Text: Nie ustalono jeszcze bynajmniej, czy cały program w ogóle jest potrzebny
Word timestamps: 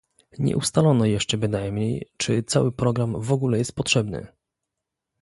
Nie 0.39 0.57
ustalono 0.57 1.05
jeszcze 1.05 1.37
bynajmniej, 1.37 2.07
czy 2.17 2.43
cały 2.43 2.71
program 2.71 3.21
w 3.21 3.31
ogóle 3.31 3.57
jest 3.57 3.75
potrzebny 3.75 4.27